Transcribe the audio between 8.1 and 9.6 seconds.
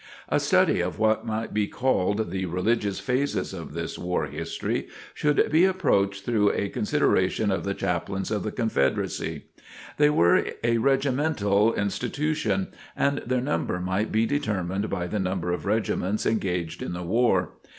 of the Confederacy.